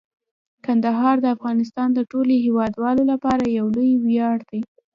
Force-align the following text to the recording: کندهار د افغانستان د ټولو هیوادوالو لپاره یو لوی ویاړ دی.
کندهار 0.65 1.15
د 1.21 1.25
افغانستان 1.35 1.89
د 1.93 1.99
ټولو 2.11 2.33
هیوادوالو 2.45 3.03
لپاره 3.11 3.43
یو 3.57 3.65
لوی 3.75 3.91
ویاړ 4.05 4.37
دی. 4.49 4.61